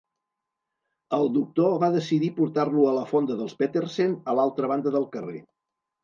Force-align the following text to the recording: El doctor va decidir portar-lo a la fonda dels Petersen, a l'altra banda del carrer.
El 1.17 1.27
doctor 1.33 1.75
va 1.83 1.89
decidir 1.95 2.29
portar-lo 2.39 2.85
a 2.91 2.93
la 2.99 3.03
fonda 3.11 3.35
dels 3.41 3.53
Petersen, 3.59 4.15
a 4.33 4.35
l'altra 4.39 4.71
banda 4.73 4.95
del 4.97 5.07
carrer. 5.17 5.43